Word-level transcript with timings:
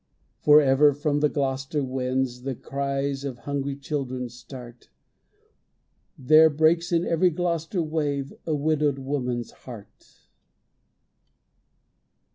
Forever 0.39 0.93
from 0.93 1.19
the 1.19 1.29
Gloucester 1.29 1.83
winds 1.83 2.41
The 2.41 2.55
cries 2.55 3.23
of 3.23 3.37
hungry 3.37 3.75
children 3.75 4.29
start. 4.29 4.89
There 6.17 6.49
breaks 6.49 6.91
in 6.91 7.05
every 7.05 7.29
Gloucester 7.29 7.83
wave 7.83 8.33
A 8.47 8.55
widowed 8.55 8.97
woman's 8.97 9.51
heart. 9.51 10.25